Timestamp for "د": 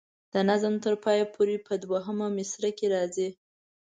0.33-0.35